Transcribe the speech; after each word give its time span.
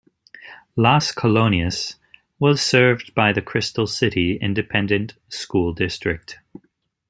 Las 0.75 1.11
Colonias 1.13 1.97
was 2.39 2.59
served 2.59 3.13
by 3.13 3.31
the 3.31 3.39
Crystal 3.43 3.85
City 3.85 4.37
Independent 4.41 5.13
School 5.29 5.73
District. 5.75 6.37